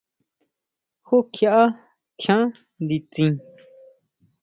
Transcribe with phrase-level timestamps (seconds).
[1.07, 1.59] ¿Jú kjiʼá
[2.19, 2.43] tjián
[2.85, 3.33] nditsin?